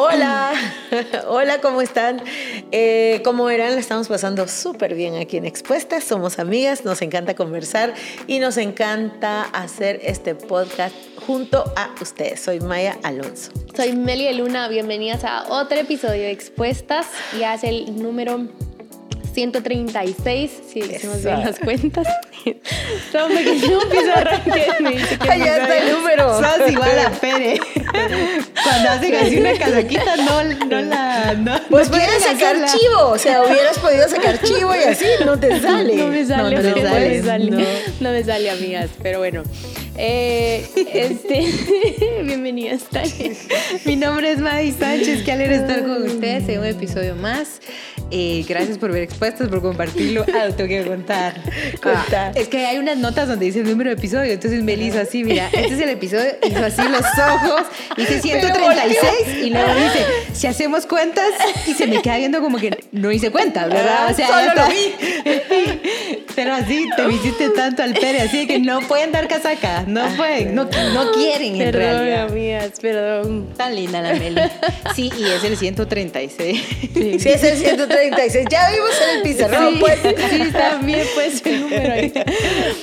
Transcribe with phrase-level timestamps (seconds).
[0.00, 0.52] Hola,
[1.26, 2.22] hola, ¿cómo están?
[2.70, 6.04] Eh, como verán, la estamos pasando súper bien aquí en Expuestas.
[6.04, 7.94] Somos amigas, nos encanta conversar
[8.28, 10.94] y nos encanta hacer este podcast
[11.26, 12.38] junto a ustedes.
[12.38, 13.50] Soy Maya Alonso.
[13.74, 17.08] Soy Meli Luna, bienvenidas a otro episodio de Expuestas.
[17.36, 18.46] Ya es el número
[19.38, 22.08] 136, si hicimos bien las cuentas.
[22.44, 26.42] Pizarrón que me dice que Allá está el número.
[26.42, 27.60] Sos igual a Pere.
[28.64, 31.34] Cuando hacen así una casaquita, no, no la.
[31.34, 35.38] No, Pues no puedes sacar chivo, o sea, hubieras podido sacar chivo y así no
[35.38, 35.94] te sale.
[35.94, 37.58] No me sale, No, me sale, no.
[38.00, 39.44] no me sale, amigas, pero bueno.
[40.00, 41.52] Eh, este,
[42.22, 42.84] bienvenidas.
[43.84, 45.24] Mi nombre es Madi Sánchez.
[45.24, 47.60] Qué alegre estar con ustedes en un episodio más.
[48.10, 50.24] Eh, gracias por ver expuestos, por compartirlo.
[50.34, 51.34] Ah, lo tengo que contar.
[51.82, 52.32] Contar.
[52.34, 54.32] Ah, es que hay unas notas donde dice el número de episodio.
[54.32, 56.30] Entonces me hizo así, mira, este es el episodio.
[56.46, 57.62] Hizo así los ojos.
[57.96, 59.44] Dice 136.
[59.44, 61.28] Y luego dice, si hacemos cuentas.
[61.66, 64.06] Y se me queda viendo como que no hice cuentas, ¿verdad?
[64.06, 64.68] Ah, O sea, solo lo está.
[66.48, 69.84] Pero así, te visité tanto al Pere, así que no pueden dar casaca.
[69.86, 72.22] No pueden, no, no quieren en Perdón, realidad.
[72.30, 73.48] amigas, perdón.
[73.54, 74.40] Tan linda la Meli.
[74.94, 76.64] Sí, y es el 136.
[76.94, 78.46] Sí, es el 136.
[78.50, 79.98] Ya vimos en el pizarrón, Sí, pues.
[80.30, 80.42] sí,
[80.86, 82.12] bien, pues el número ahí.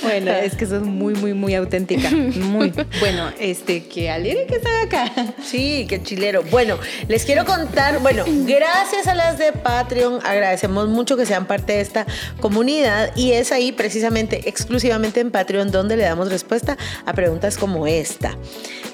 [0.02, 2.08] Bueno, es que sos muy, muy, muy auténtica.
[2.10, 2.72] Muy.
[3.00, 5.12] Bueno, este, que alegre que están acá.
[5.42, 6.44] Sí, qué chilero.
[6.52, 11.72] Bueno, les quiero contar, bueno, gracias a las de Patreon, agradecemos mucho que sean parte
[11.72, 12.06] de esta
[12.40, 17.86] comunidad y es ahí precisamente, exclusivamente en Patreon, donde le damos respuesta a preguntas como
[17.86, 18.36] esta.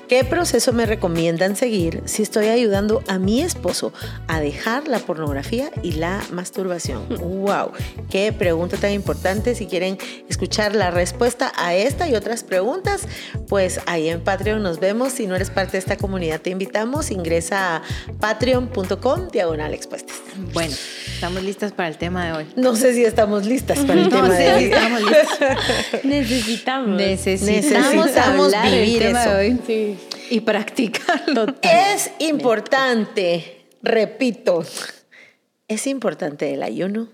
[0.08, 3.94] ¿Qué proceso me recomiendan seguir si estoy ayudando a mi esposo
[4.28, 7.08] a dejar la pornografía y la masturbación?
[7.18, 7.72] ¡Wow!
[8.10, 9.54] ¡Qué pregunta tan importante!
[9.54, 9.96] Si quieren
[10.28, 13.02] escuchar la respuesta a esta y otras preguntas,
[13.48, 15.14] pues ahí en Patreon nos vemos.
[15.14, 17.10] Si no eres parte de esta comunidad, te invitamos.
[17.10, 17.82] Ingresa a
[18.20, 20.16] patreon.com diagonal expuestas.
[20.52, 20.74] Bueno,
[21.14, 22.46] estamos listas para el tema de hoy.
[22.56, 24.64] No sé si estamos listas para el No tema sé de si hoy.
[24.72, 25.48] estamos listas.
[26.04, 26.96] Necesitamos.
[26.96, 29.30] Necesitamos, Necesitamos hablar vivir tema eso.
[29.34, 29.98] de hoy Sí.
[30.32, 31.44] Y practicarlo.
[31.62, 34.64] Es importante, repito,
[35.68, 37.08] es importante el ayuno.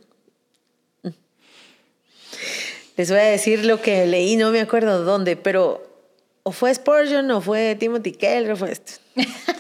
[2.97, 5.85] Les voy a decir lo que leí, no me acuerdo dónde, pero
[6.45, 8.93] o fue Spurgeon o fue Timothy Keller, o fue esto.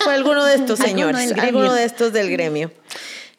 [0.04, 2.70] Fue alguno de estos señores, alguno de estos del gremio.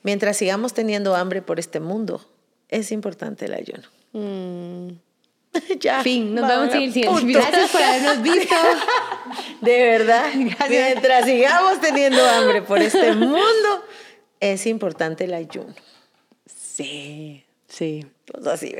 [0.03, 2.25] Mientras sigamos teniendo hambre por este mundo,
[2.67, 3.87] es importante el ayuno.
[4.11, 5.08] Mm.
[5.79, 6.03] ya.
[6.03, 7.33] Fin, nos va, vemos en el siguiente.
[7.33, 8.55] Gracias por habernos visto.
[9.61, 10.25] De verdad,
[10.69, 13.85] mientras sigamos teniendo hambre por este mundo,
[14.39, 15.73] es importante el ayuno.
[16.45, 18.05] Sí, sí.
[18.25, 18.75] Pues así.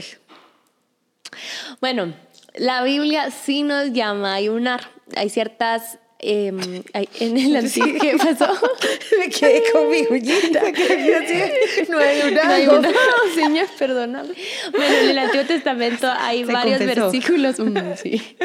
[1.81, 2.13] Bueno,
[2.55, 4.89] la Biblia sí nos llama a ayunar.
[5.15, 5.99] Hay ciertas...
[6.19, 6.59] em,
[6.93, 7.99] en el antiguo...
[7.99, 8.47] ¿Qué pasó?
[9.19, 10.61] Me quedé con mi uñita.
[11.89, 12.21] No hay
[12.67, 14.33] un No No, señor, perdóname.
[14.71, 17.59] Bueno, en el Antiguo Testamento hay Se varios versículos.
[17.59, 18.37] Mm, sí.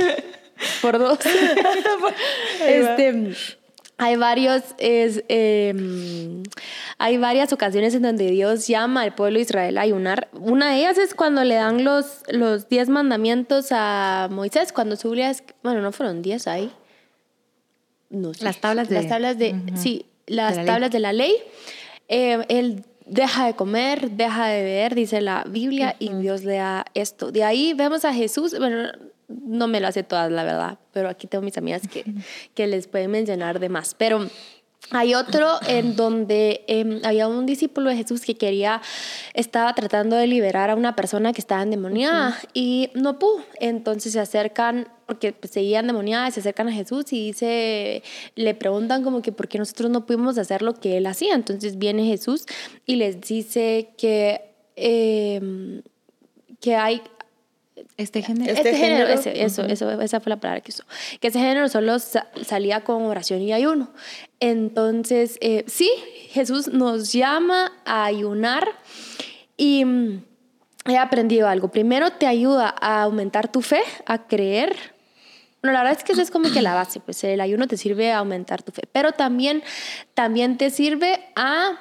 [0.81, 1.19] Por dos.
[2.67, 3.35] este,
[3.97, 6.43] hay varios, es, em,
[6.99, 10.29] hay varias ocasiones en donde Dios llama al pueblo de Israel a ayunar.
[10.33, 15.31] Una de ellas es cuando le dan los, los diez mandamientos a Moisés, cuando sube,
[15.63, 16.73] bueno, no fueron diez ahí.
[18.15, 18.45] No sé.
[18.45, 20.67] Las tablas de- Las tablas de, sí, las De la ley.
[20.73, 21.35] tablas de la ley.
[22.09, 26.85] Eh, él deja de comer, deja de beber, dice la Biblia, y Dios le da
[26.95, 27.31] esto.
[27.33, 28.91] De ahí vemos a Jesús, bueno,
[29.29, 32.05] no me lo hace todas, la verdad, pero aquí tengo mis amigas que,
[32.55, 33.95] que les pueden mencionar de más.
[33.95, 34.29] Pero
[34.91, 38.83] hay otro en donde em, había un discípulo de Jesús que quería,
[39.33, 43.43] estaba tratando de liberar a una persona que estaba endemoniada y no pudo.
[43.61, 48.03] Entonces se acercan, porque pues, seguía endemoniada, se acercan a Jesús y dice,
[48.37, 51.35] le preguntan como que por qué nosotros no pudimos hacer lo que él hacía.
[51.35, 52.47] Entonces viene Jesús
[52.87, 54.41] y les dice que,
[54.77, 55.83] em,
[56.61, 57.03] que hay
[57.97, 58.53] Este género.
[58.53, 60.85] Este este, género, género, ese- eso, eso, esa fue la palabra que usó.
[61.21, 63.91] Que ese género solo sa- salía con oración y ayuno.
[64.41, 65.91] Entonces, eh, sí,
[66.31, 68.67] Jesús nos llama a ayunar
[69.57, 70.23] y mm,
[70.87, 71.69] he aprendido algo.
[71.69, 74.75] Primero te ayuda a aumentar tu fe, a creer.
[75.65, 77.79] Bueno, la verdad es que eso es como que la base, pues el ayuno te
[77.79, 79.63] sirve a aumentar tu fe, pero también,
[80.13, 81.81] también te sirve a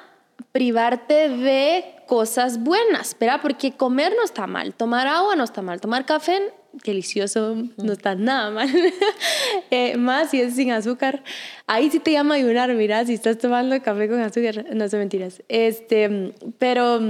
[0.52, 3.40] privarte de cosas buenas, ¿verdad?
[3.42, 6.50] Porque comer no está mal, tomar agua no está mal, tomar café
[6.82, 8.70] delicioso, no está nada mal.
[9.70, 11.22] Eh, más si es sin azúcar.
[11.66, 15.42] Ahí sí te llama ayunar, mira, si estás tomando café con azúcar, no son mentiras.
[15.48, 17.00] Este, pero,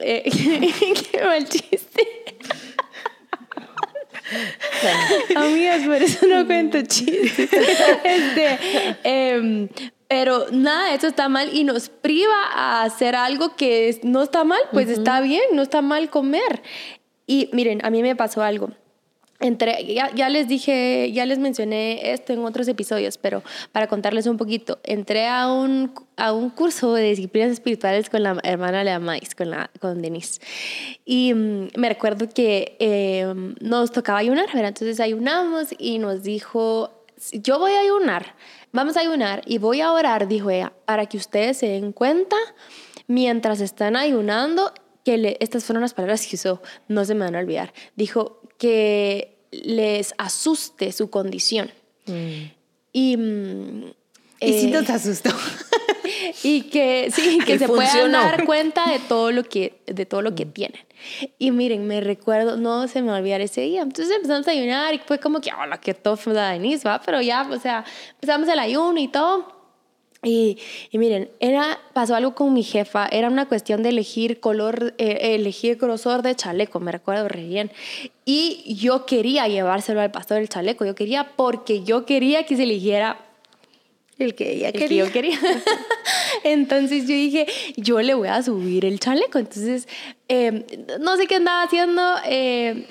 [0.00, 0.24] eh,
[1.12, 2.08] qué mal chiste.
[5.34, 7.50] Amigas, por eso no cuento chistes.
[8.04, 8.58] Este,
[9.04, 9.68] em,
[10.08, 14.60] Pero nada, eso está mal y nos priva a hacer algo que no está mal,
[14.72, 16.62] pues está bien, no está mal comer.
[17.26, 18.70] Y miren, a mí me pasó algo.
[19.40, 23.42] Entre, ya, ya, les dije, ya les mencioné esto en otros episodios, pero
[23.72, 28.38] para contarles un poquito, entré a un, a un curso de disciplinas espirituales con la
[28.42, 30.40] hermana Lea Mais, con, la, con Denise.
[31.04, 33.26] Y mm, me recuerdo que eh,
[33.60, 34.68] nos tocaba ayunar, ¿verdad?
[34.68, 38.34] Entonces ayunamos y nos dijo, yo voy a ayunar,
[38.72, 42.36] vamos a ayunar y voy a orar, dijo ella, para que ustedes se den cuenta
[43.06, 44.72] mientras están ayunando
[45.06, 47.72] que estas fueron las palabras que usó, no se me van a olvidar.
[47.94, 51.70] Dijo, que les asuste su condición.
[52.06, 52.50] Mm.
[52.92, 53.84] Y, mm,
[54.40, 55.30] y sí nos eh, asustó.
[56.42, 60.34] y que sí, que se puedan dar cuenta de todo lo que, de todo lo
[60.34, 60.50] que mm.
[60.50, 60.80] tienen.
[61.38, 63.82] Y miren, me recuerdo, no se me va a olvidar ese día.
[63.82, 67.22] Entonces empezamos a ayunar y fue como que, hola, qué tough la Denise, va, pero
[67.22, 69.55] ya, o sea, empezamos el ayuno y todo.
[70.22, 70.58] Y,
[70.90, 75.34] y, miren, era, pasó algo con mi jefa, era una cuestión de elegir color, eh,
[75.34, 77.70] elegir grosor de chaleco, me recuerdo re bien.
[78.24, 82.64] Y yo quería llevárselo al pastor el chaleco, yo quería porque yo quería que se
[82.64, 83.26] eligiera
[84.18, 85.04] el que ella quería.
[85.04, 85.38] yo quería.
[86.44, 87.46] Entonces yo dije,
[87.76, 89.38] yo le voy a subir el chaleco.
[89.38, 89.86] Entonces,
[90.28, 90.64] em,
[91.00, 92.02] no sé qué andaba haciendo.
[92.24, 92.84] Em,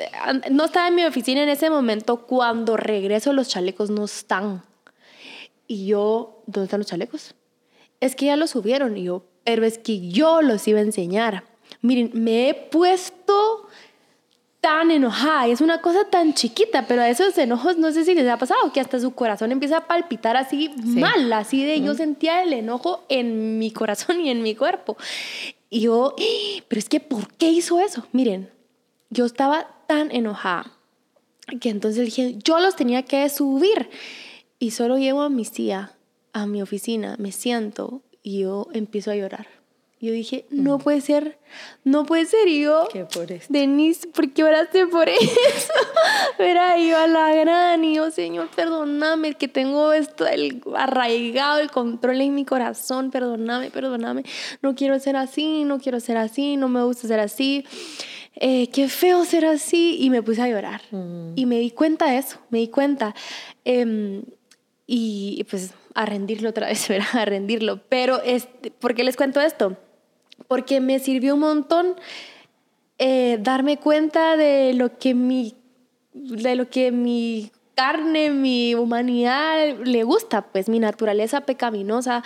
[0.52, 2.28] no estaba en mi oficina en ese momento.
[2.28, 4.64] Cuando regreso, los chalecos no están.
[5.68, 7.36] Y yo, ¿dónde están los chalecos?
[8.00, 8.98] Es que ya los subieron.
[8.98, 11.44] Y yo, pero es que yo los iba a enseñar.
[11.82, 13.68] Miren, me he puesto
[14.66, 15.48] tan enojada.
[15.48, 18.38] Y es una cosa tan chiquita, pero a esos enojos no sé si les ha
[18.38, 22.52] pasado, que hasta su corazón empieza a palpitar así mal, así de yo sentía el
[22.52, 24.98] enojo en mi corazón y en mi cuerpo.
[25.70, 26.16] Y yo,
[26.68, 28.08] pero es que, ¿por qué hizo eso?
[28.12, 28.50] Miren,
[29.12, 30.72] yo estaba tan enojada
[31.62, 33.90] que entonces dije, yo los tenía que subir.
[34.66, 35.92] Y solo llevo a mi tía
[36.34, 39.46] a mi oficina, me siento y yo empiezo a llorar.
[40.02, 41.38] Yo dije, no puede ser,
[41.84, 42.48] no puede ser.
[42.48, 43.54] Y yo, ¿Qué por esto?
[43.54, 45.74] Denise, ¿por qué oraste por eso?
[46.40, 51.70] Era yo a la gran y yo, Señor, perdóname, que tengo esto el, arraigado, el
[51.70, 54.24] control en mi corazón, perdóname, perdóname.
[54.64, 57.66] No quiero ser así, no quiero ser así, no me gusta ser así.
[58.38, 59.98] Eh, qué feo ser así.
[60.00, 60.82] Y me puse a llorar.
[60.90, 61.34] Mm.
[61.36, 63.14] Y me di cuenta de eso, me di cuenta.
[63.64, 64.24] Eh,
[64.88, 67.16] y pues a rendirlo otra vez, ¿verdad?
[67.16, 67.82] A rendirlo.
[67.90, 69.78] Pero, este, ¿por qué les cuento esto?
[70.48, 71.96] Porque me sirvió un montón
[72.98, 75.56] eh, darme cuenta de lo que mi,
[76.14, 82.24] de lo que mi carne, mi humanidad le gusta, pues mi naturaleza pecaminosa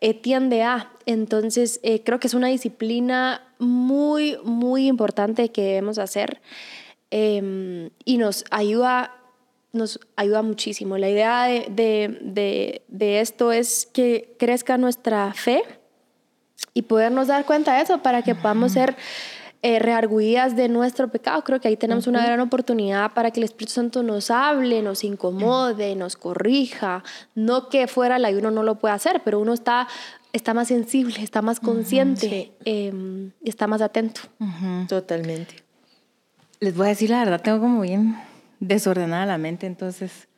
[0.00, 0.90] eh, tiende a.
[1.06, 6.40] Entonces, eh, creo que es una disciplina muy, muy importante que debemos hacer
[7.10, 9.21] em, y nos ayuda
[9.72, 10.98] nos ayuda muchísimo.
[10.98, 15.62] La idea de, esto es que crezca nuestra fe
[16.74, 18.96] y podernos dar cuenta de eso para que podamos ser
[19.62, 21.42] eh, rearguidas de nuestro pecado.
[21.44, 25.04] Creo que ahí tenemos una gran oportunidad para que el Espíritu Santo nos hable, nos
[25.04, 27.02] incomode, nos corrija.
[27.34, 29.88] No que fuera el ayuno no lo pueda hacer, pero uno está,
[30.32, 34.22] está más sensible, está más consciente, em, está más atento.
[34.88, 35.56] Totalmente.
[36.60, 38.16] Les voy a decir la verdad, tengo como bien
[38.62, 40.28] desordenada la mente, entonces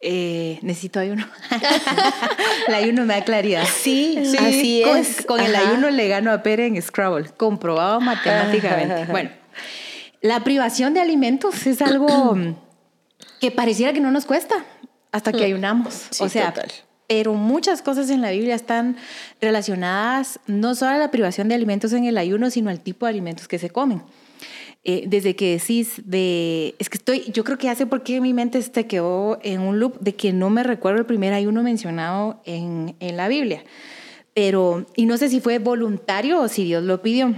[0.00, 1.26] eh, necesito ayuno.
[2.68, 3.64] el ayuno me da claridad.
[3.64, 5.26] Sí, sí así con, es.
[5.26, 9.06] Con el ayuno le gano a Pere en Scrabble, comprobado matemáticamente.
[9.10, 9.30] Bueno,
[10.20, 12.36] la privación de alimentos es algo
[13.40, 14.64] que pareciera que no nos cuesta
[15.10, 15.44] hasta que mm.
[15.44, 16.20] ayunamos.
[16.20, 16.54] o sea,
[17.06, 18.96] pero muchas cosas en la Biblia están
[19.40, 23.10] relacionadas no solo a la privación de alimentos en el ayuno, sino al tipo de
[23.10, 24.02] alimentos que se comen.
[24.84, 28.60] Eh, desde que decís de, es que estoy, yo creo que hace porque mi mente
[28.60, 32.96] se quedó en un loop de que no me recuerdo el primer ayuno mencionado en,
[32.98, 33.62] en la Biblia,
[34.34, 37.32] pero, y no sé si fue voluntario o si Dios lo pidió.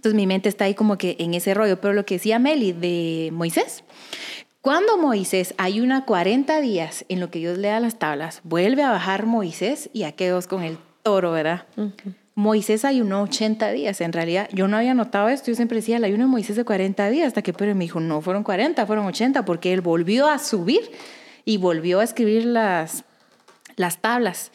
[0.00, 2.72] Entonces mi mente está ahí como que en ese rollo, pero lo que decía Meli
[2.72, 3.84] de Moisés,
[4.62, 8.90] cuando Moisés ayuna 40 días en lo que Dios le da las tablas, vuelve a
[8.90, 11.66] bajar Moisés y a quedos con el toro, ¿verdad?
[12.40, 14.00] Moisés ayunó 80 días.
[14.00, 15.50] En realidad, yo no había notado esto.
[15.50, 18.00] Yo siempre decía el ayuno de Moisés de 40 días, hasta que Pedro me dijo,
[18.00, 20.90] no fueron 40, fueron 80, porque él volvió a subir
[21.44, 23.04] y volvió a escribir las,
[23.76, 24.52] las tablas.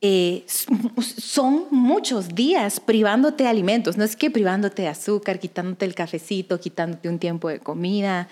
[0.00, 3.96] Eh, son muchos días privándote de alimentos.
[3.96, 8.28] No es que privándote de azúcar, quitándote el cafecito, quitándote un tiempo de comida.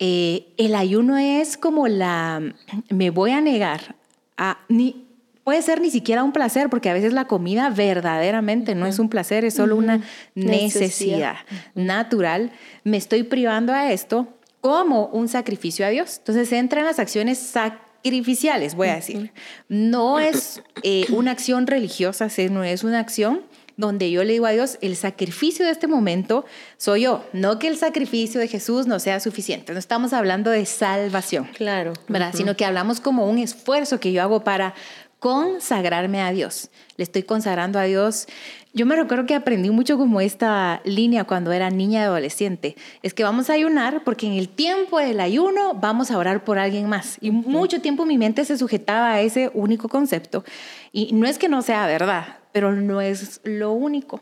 [0.00, 2.42] Eh, el ayuno es como la,
[2.90, 3.94] me voy a negar
[4.36, 5.05] a, ni,
[5.46, 9.08] puede ser ni siquiera un placer, porque a veces la comida verdaderamente no es un
[9.08, 10.02] placer, es solo una
[10.34, 11.36] necesidad,
[11.76, 12.50] natural.
[12.82, 14.26] Me estoy privando a esto
[14.60, 16.16] como un sacrificio a Dios.
[16.18, 19.30] Entonces entra en las acciones sacrificiales, voy a decir.
[19.68, 23.42] No es eh, una acción religiosa, no es una acción
[23.76, 26.44] donde yo le digo a Dios, el sacrificio de este momento
[26.78, 29.72] soy yo, no que el sacrificio de Jesús no sea suficiente.
[29.72, 32.32] No estamos hablando de salvación, claro, ¿verdad?
[32.34, 34.74] Sino que hablamos como un esfuerzo que yo hago para
[35.18, 36.70] consagrarme a Dios.
[36.96, 38.26] Le estoy consagrando a Dios.
[38.72, 42.76] Yo me recuerdo que aprendí mucho como esta línea cuando era niña y adolescente.
[43.02, 46.58] Es que vamos a ayunar porque en el tiempo del ayuno vamos a orar por
[46.58, 47.16] alguien más.
[47.20, 50.44] Y mucho tiempo mi mente se sujetaba a ese único concepto.
[50.92, 54.20] Y no es que no sea verdad, pero no es lo único.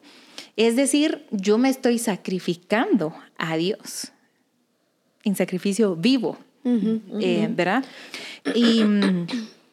[0.57, 4.13] Es decir, yo me estoy sacrificando a Dios
[5.25, 7.85] en sacrificio vivo, eh, ¿verdad?
[8.55, 8.85] Y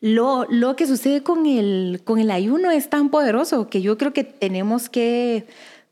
[0.00, 4.12] lo, lo, que sucede con el, con el ayuno es tan poderoso que yo creo
[4.12, 5.46] que tenemos que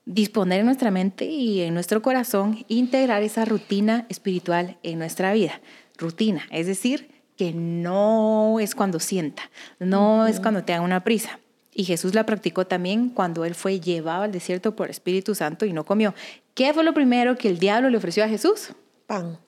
[0.06, 5.61] disponer en nuestra mente y en nuestro corazón, integrar esa rutina espiritual en nuestra vida.
[5.96, 11.40] Rutina, es decir, que no es cuando sienta, no es cuando te haga una prisa.
[11.73, 15.73] Y Jesús la practicó también cuando él fue llevado al desierto por Espíritu Santo y
[15.73, 16.14] no comió.
[16.54, 18.73] ¿Qué fue lo primero que el diablo le ofreció a Jesús?
[19.06, 19.38] Pan.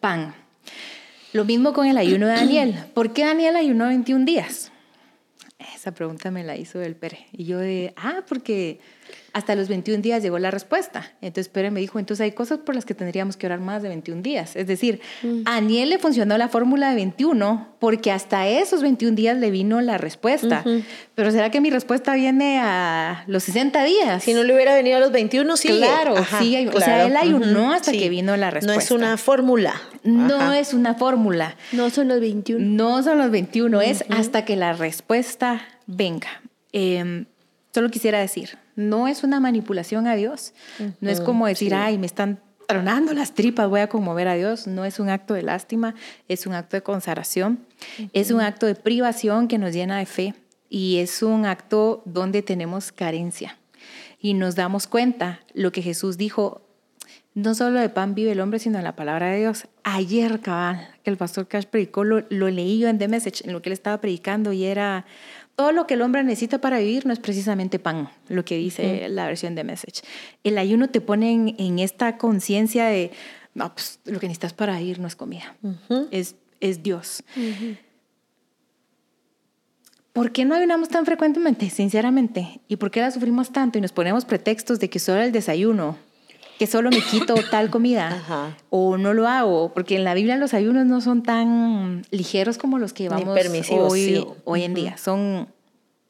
[0.00, 0.34] Pan.
[1.32, 2.74] Lo mismo con el ayuno de Daniel.
[2.92, 4.72] ¿Por qué Daniel ayunó 21 días?
[5.74, 7.26] Esa pregunta me la hizo el Pere.
[7.32, 8.80] Y yo de, ah, porque
[9.32, 11.12] hasta los 21 días llegó la respuesta.
[11.20, 13.88] Entonces Pérez me dijo, entonces hay cosas por las que tendríamos que orar más de
[13.88, 14.56] 21 días.
[14.56, 15.42] Es decir, mm.
[15.46, 19.80] a Aniel le funcionó la fórmula de 21 porque hasta esos 21 días le vino
[19.80, 20.64] la respuesta.
[21.14, 24.22] Pero ¿será que mi respuesta viene a los 60 días?
[24.22, 25.68] Si no le hubiera venido a los 21, sí.
[25.68, 26.68] Claro, sí.
[26.72, 28.74] O sea, él ayunó hasta que vino la respuesta.
[28.74, 29.80] No es una fórmula.
[30.04, 31.56] No es una fórmula.
[31.72, 32.64] No son los 21.
[32.64, 36.28] No son los 21, es hasta que la respuesta venga.
[36.72, 37.26] Em,
[37.72, 40.52] solo quisiera decir, no es una manipulación a Dios.
[41.00, 44.66] No es como decir, ay, me están tronando las tripas, voy a conmover a Dios.
[44.66, 45.94] No es un acto de lástima,
[46.28, 47.60] es un acto de consagración,
[48.12, 50.34] es un acto de privación que nos llena de fe
[50.68, 53.58] y es un acto donde tenemos carencia.
[54.20, 56.62] Y nos damos cuenta lo que Jesús dijo,
[57.34, 59.66] no solo de pan vive el hombre, sino de la palabra de Dios.
[59.82, 63.52] Ayer, cabal, que el pastor Cash predicó, lo, lo leí yo en The Message, en
[63.52, 65.06] lo que él estaba predicando, y era
[65.56, 69.08] todo lo que el hombre necesita para vivir no es precisamente pan, lo que dice
[69.08, 70.02] la versión de Message.
[70.42, 73.10] El ayuno te pone en, esta conciencia de,
[73.54, 75.56] no, pues lo que necesitas para vivir no es comida,
[76.10, 77.22] es, es Dios.
[80.12, 82.60] ¿Por qué no ayunamos tan frecuentemente, sinceramente?
[82.66, 85.96] ¿Y por qué la sufrimos tanto y nos ponemos pretextos de que solo el desayuno,
[86.60, 89.72] que solo me quito tal comida o no lo hago?
[89.72, 93.36] Porque en la Biblia los ayunos no son tan ligeros como los que llevamos
[93.70, 94.98] hoy, hoy en día.
[94.98, 95.48] Son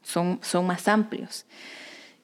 [0.02, 1.46] son, son más amplios.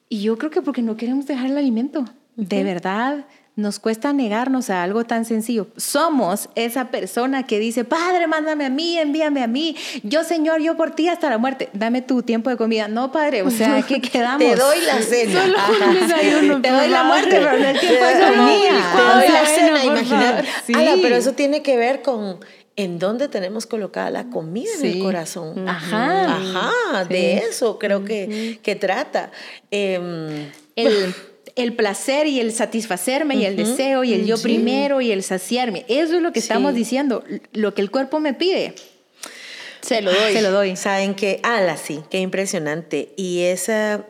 [0.09, 2.05] Y yo creo que porque no queremos dejar el alimento.
[2.35, 3.25] De verdad,
[3.57, 5.65] nos cuesta negarnos a algo tan sencillo.
[5.77, 9.75] Somos esa persona que dice, Padre, mándame a mí, envíame a mí.
[10.03, 11.69] Yo, Señor, yo por ti hasta la muerte.
[11.73, 12.87] Dame tu tiempo de comida.
[12.87, 14.47] No, Padre, o sea, ¿qué quedamos?
[14.47, 15.55] Te doy la cena.
[16.61, 18.93] Te doy la muerte, pero no el tiempo de comida.
[18.95, 20.47] Te doy la cena, imagínate.
[20.67, 20.73] Sí.
[21.01, 22.39] pero eso tiene que ver con
[22.75, 25.67] en dónde tenemos colocada la comida en el corazón.
[25.67, 26.35] Ajá.
[26.35, 29.31] Ajá, de eso creo que, que trata.
[29.71, 31.15] Em, el,
[31.57, 35.85] el, placer y el satisfacerme y el deseo y el yo primero y el saciarme.
[35.87, 37.23] Eso es lo que estamos diciendo,
[37.53, 38.75] lo que el cuerpo me pide.
[39.81, 40.33] Se lo doy.
[40.33, 40.75] Se lo doy.
[40.75, 43.13] Saben que, ala, sí, qué impresionante.
[43.15, 44.05] Y esa,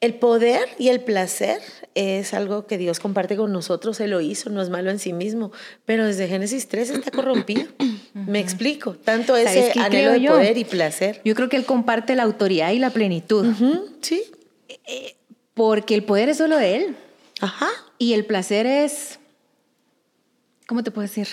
[0.00, 1.60] el poder y el placer
[1.94, 5.12] es algo que Dios comparte con nosotros, Él lo hizo, no es malo en sí
[5.12, 5.52] mismo,
[5.84, 7.68] pero desde Génesis 3 está corrompido.
[8.14, 11.20] Me explico, tanto ese anhelo de poder y placer.
[11.24, 13.46] Yo creo que Él comparte la autoridad y la plenitud.
[14.00, 14.22] Sí.
[14.86, 15.16] Eh,
[15.54, 16.96] porque el poder es solo de Él.
[17.40, 17.68] Ajá.
[17.98, 19.18] Y el placer es,
[20.66, 21.28] ¿cómo te puedo decir?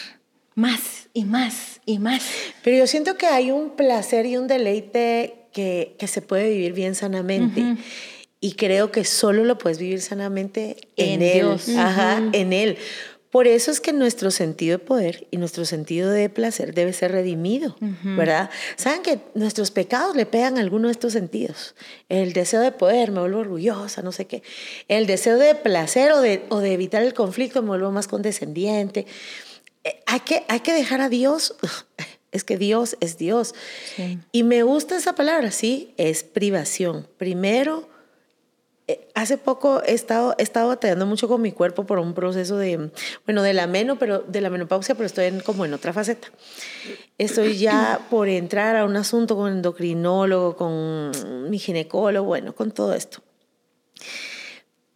[0.56, 2.24] Más y más y más.
[2.64, 6.74] Pero yo siento que hay un placer y un deleite que, que se puede vivir
[6.74, 7.78] bien sanamente.
[8.42, 11.34] Y creo que solo lo puedes vivir sanamente en, Él.
[11.34, 11.70] Dios.
[11.70, 12.78] Ajá, en Él.
[13.32, 17.12] Por eso es que nuestro sentido de poder y nuestro sentido de placer debe ser
[17.12, 18.50] redimido, ¿verdad?
[18.76, 21.76] Saben que nuestros pecados le pegan a alguno de estos sentidos.
[22.10, 24.42] El deseo de poder, me vuelvo orgullosa, no sé qué.
[24.88, 29.06] El deseo de placer o de, o de evitar el conflicto, me vuelvo más condescendiente.
[29.84, 31.56] Eh, hay, que, hay que dejar a Dios.
[32.32, 33.56] Es que Dios es Dios.
[34.32, 37.08] Y me gusta esa palabra, sí, es privación.
[37.18, 37.89] Primero,
[39.16, 42.92] hace poco he estado, he estado batallando mucho con mi cuerpo por un proceso de,
[43.26, 46.30] bueno, de la meno, pero de la menopausia, pero estoy en, como en otra faceta.
[47.18, 52.94] Estoy ya por entrar a un asunto con endocrinólogo, con mi ginecólogo, bueno, con todo
[52.94, 53.22] esto.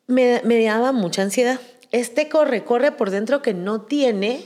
[0.08, 1.60] Me, me daba mucha ansiedad.
[1.92, 4.44] Este corre, corre por dentro que no tiene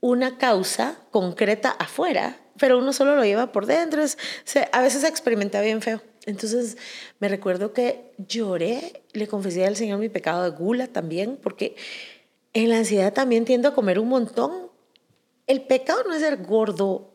[0.00, 4.02] una causa concreta afuera pero uno solo lo lleva por dentro.
[4.02, 4.16] Es,
[4.72, 6.00] a veces se experimenta bien feo.
[6.26, 6.76] Entonces
[7.20, 11.76] me recuerdo que lloré, le confesé al Señor mi pecado de gula también, porque
[12.52, 14.70] en la ansiedad también tiendo a comer un montón.
[15.46, 17.10] El pecado no es ser gordo,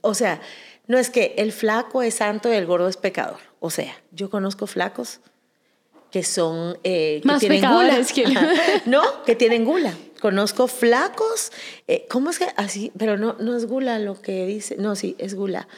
[0.00, 0.40] o sea,
[0.88, 3.38] no es que el flaco es santo y el gordo es pecador.
[3.60, 5.20] O sea, yo conozco flacos
[6.10, 9.94] que son eh, que Más tienen gula, que- no, que tienen gula.
[10.20, 11.52] Conozco flacos,
[11.88, 12.90] eh, ¿cómo es que así?
[12.98, 15.68] Pero no, no es gula lo que dice, no, sí, es gula,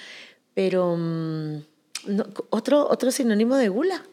[0.54, 1.62] pero mm,
[2.06, 4.04] no, otro otro sinónimo de gula,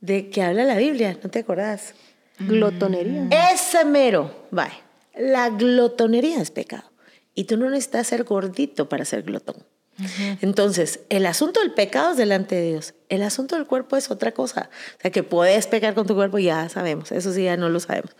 [0.00, 1.94] de que habla la Biblia, ¿no te acordás?
[2.38, 3.28] Glotonería.
[3.52, 4.80] Ese mero, vaya.
[5.16, 6.90] La glotonería es pecado.
[7.34, 9.56] Y tú no necesitas ser gordito para ser glotón.
[10.40, 12.94] Entonces, el asunto del pecado es delante de Dios.
[13.08, 14.70] El asunto del cuerpo es otra cosa.
[14.96, 17.10] O sea, que puedes pecar con tu cuerpo, ya sabemos.
[17.10, 18.14] Eso sí, ya no lo sabemos.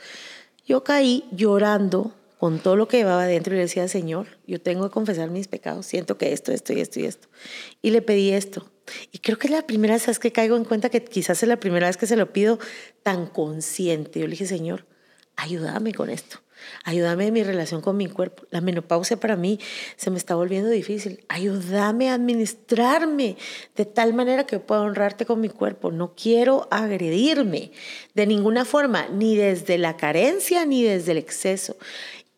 [0.66, 4.88] Yo caí llorando con todo lo que llevaba dentro y le decía, Señor, yo tengo
[4.88, 5.86] que confesar mis pecados.
[5.86, 7.28] Siento que esto, esto y esto y esto.
[7.82, 8.70] Y le pedí esto.
[9.12, 11.60] Y creo que es la primera vez que caigo en cuenta que quizás es la
[11.60, 12.58] primera vez que se lo pido
[13.02, 14.20] tan consciente.
[14.20, 14.86] Yo le dije, Señor,
[15.36, 16.38] ayúdame con esto.
[16.84, 18.44] Ayúdame en mi relación con mi cuerpo.
[18.50, 19.58] La menopausia para mí
[19.96, 21.24] se me está volviendo difícil.
[21.28, 23.36] Ayúdame a administrarme
[23.76, 25.90] de tal manera que pueda honrarte con mi cuerpo.
[25.90, 27.72] No quiero agredirme
[28.14, 31.76] de ninguna forma, ni desde la carencia ni desde el exceso.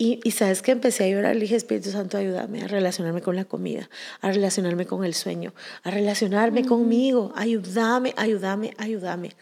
[0.02, 3.37] Y, y sabes que empecé a llorar, le dije, Espíritu Santo, ayúdame a relacionarme con
[3.37, 3.90] la comida,
[4.23, 5.52] a relacionarme con el sueño,
[5.83, 7.35] a relacionarme conmigo.
[7.37, 9.33] Ayúdame, ayúdame, ayúdame.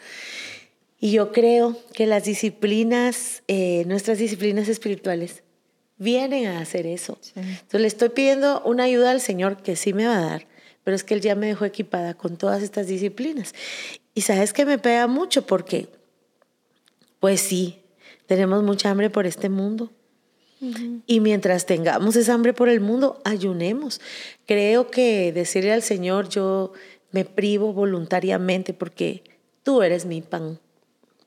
[0.98, 5.44] Y yo creo que las disciplinas, eh, nuestras disciplinas espirituales,
[5.96, 7.20] vienen a hacer eso.
[7.36, 10.48] Entonces le estoy pidiendo una ayuda al Señor que sí me va a dar,
[10.82, 13.54] pero es que Él ya me dejó equipada con todas estas disciplinas.
[14.12, 15.88] Y sabes que me pega mucho porque,
[17.20, 17.78] pues sí,
[18.26, 19.92] tenemos mucha hambre por este mundo.
[21.06, 24.00] Y mientras tengamos esa hambre por el mundo, ayunemos.
[24.46, 26.72] Creo que decirle al Señor, yo
[27.12, 29.22] me privo voluntariamente porque
[29.62, 30.58] tú eres mi pan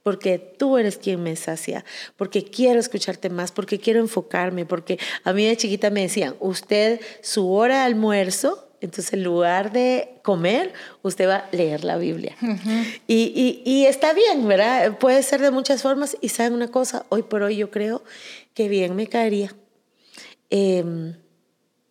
[0.03, 1.85] porque tú eres quien me sacia,
[2.17, 6.99] porque quiero escucharte más, porque quiero enfocarme, porque a mí de chiquita me decían, usted
[7.21, 12.35] su hora de almuerzo, entonces en lugar de comer, usted va a leer la Biblia.
[13.07, 14.97] y, y, y está bien, ¿verdad?
[14.97, 18.01] Puede ser de muchas formas y saben una cosa, hoy por hoy yo creo
[18.53, 19.55] que bien me caería
[20.49, 21.13] eh,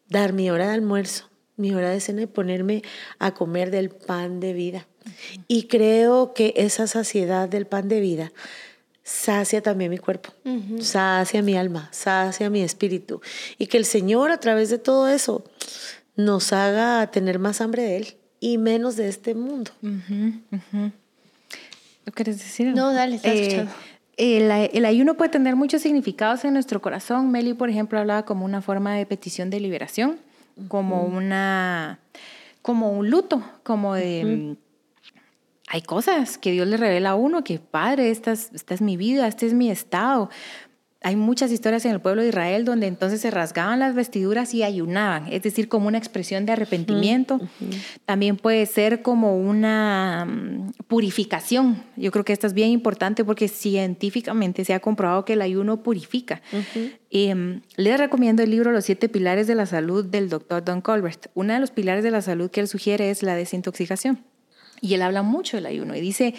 [0.08, 2.82] dar mi hora de almuerzo, mi hora de cena y ponerme
[3.18, 4.86] a comer del pan de vida.
[5.48, 8.32] Y creo que esa saciedad del pan de vida
[9.02, 10.32] sacia también mi cuerpo,
[10.80, 13.20] sacia mi alma, sacia mi espíritu.
[13.58, 15.44] Y que el Señor a través de todo eso
[16.16, 19.70] nos haga tener más hambre de Él y menos de este mundo.
[22.04, 22.68] ¿Lo quieres decir?
[22.74, 23.72] No, dale, estás escuchando.
[24.22, 27.30] El, el ayuno puede tener muchos significados en nuestro corazón.
[27.30, 30.18] Meli, por ejemplo, hablaba como una forma de petición de liberación,
[30.68, 32.00] como una,
[32.61, 34.56] como un luto, como de
[35.72, 38.96] hay cosas que Dios le revela a uno, que Padre, esta es, esta es mi
[38.96, 40.28] vida, este es mi estado.
[41.02, 44.62] Hay muchas historias en el pueblo de Israel donde entonces se rasgaban las vestiduras y
[44.62, 47.36] ayunaban, es decir, como una expresión de arrepentimiento.
[47.36, 48.00] Uh -huh.
[48.04, 51.82] También puede ser como una um, purificación.
[51.96, 55.82] Yo creo que esto es bien importante porque científicamente se ha comprobado que el ayuno
[55.82, 56.42] purifica.
[56.52, 56.92] Uh -huh.
[57.10, 61.28] eh, les recomiendo el libro Los siete pilares de la salud del doctor Don Colbert.
[61.32, 64.22] Uno de los pilares de la salud que él sugiere es la desintoxicación.
[64.82, 66.34] Y él habla mucho del ayuno y dice,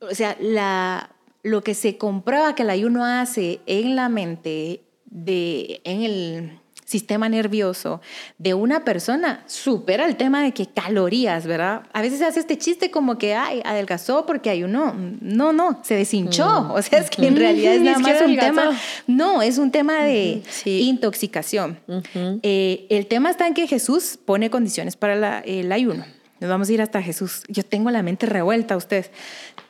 [0.00, 1.13] o sea, la,
[1.44, 7.28] lo que se comprueba que el ayuno hace en la mente, de, en el sistema
[7.28, 8.00] nervioso
[8.38, 11.82] de una persona, supera el tema de que calorías, ¿verdad?
[11.92, 14.94] A veces se hace este chiste como que, ay, adelgazó porque ayunó.
[15.20, 16.62] No, no, se deshinchó.
[16.62, 16.70] Mm.
[16.72, 20.02] O sea, es que en realidad es nada más un tema, no, es un tema
[20.02, 20.82] de sí.
[20.82, 21.78] intoxicación.
[21.86, 22.40] Uh -huh.
[22.42, 26.06] eh, el tema está en que Jesús pone condiciones para la, el ayuno.
[26.40, 27.42] Nos vamos a ir hasta Jesús.
[27.48, 29.10] Yo tengo la mente revuelta, ustedes.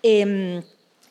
[0.02, 0.62] Eh,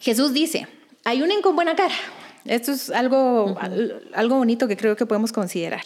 [0.04, 0.68] Jesús dice,
[1.06, 1.96] ayunen con buena cara.
[2.44, 4.02] Esto es algo, uh -huh.
[4.14, 5.84] algo bonito que creo que podemos considerar.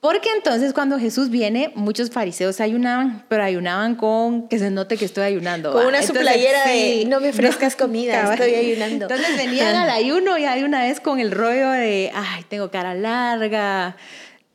[0.00, 5.06] Porque entonces cuando Jesús viene, muchos fariseos ayunaban, pero ayunaban con que se note que
[5.06, 5.72] estoy ayunando.
[5.72, 9.06] Con una entonces, playera sí, de no me ofrezcas no, comida, estoy ayunando.
[9.06, 12.94] Entonces venían al ayuno y hay una vez con el rollo de, ay, tengo cara
[12.94, 13.96] larga.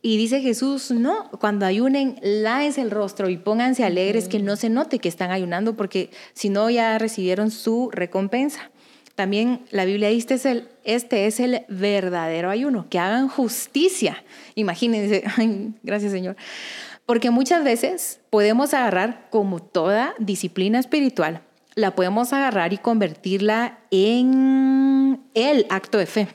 [0.04, 4.30] Y dice Jesús, no, cuando ayunen, láense el rostro y pónganse alegres, mm.
[4.30, 8.70] que no se note que están ayunando, porque si no ya recibieron su recompensa.
[9.16, 14.24] También la Biblia dice, este es el, este es el verdadero ayuno, que hagan justicia.
[14.56, 16.36] Imagínense, ay, gracias Señor.
[17.06, 21.42] Porque muchas veces podemos agarrar como toda disciplina espiritual,
[21.76, 26.28] la podemos agarrar y convertirla en el acto de fe.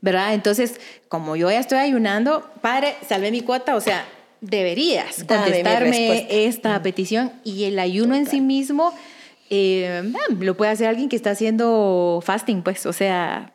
[0.00, 0.34] ¿Verdad?
[0.34, 4.04] Entonces, como yo ya estoy ayunando, padre, salve mi cuota, o sea,
[4.40, 8.92] deberías contestarme esta petición y el ayuno en sí mismo
[9.50, 13.54] eh, lo puede hacer alguien que está haciendo fasting, pues, o sea,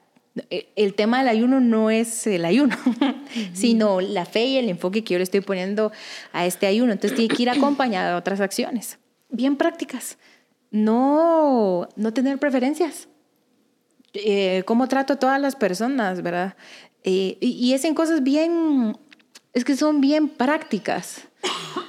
[0.50, 2.76] e- el tema del ayuno no es el ayuno,
[3.54, 5.92] sino la fe y el enfoque que yo le estoy poniendo
[6.32, 6.92] a este ayuno.
[6.92, 10.18] Entonces tiene que ir acompañado de otras acciones, bien prácticas.
[10.72, 13.08] No, no tener preferencias.
[14.16, 16.56] Eh, cómo trato a todas las personas, ¿verdad?
[17.04, 18.98] Eh, y, y es en cosas bien,
[19.54, 21.28] es que son bien prácticas.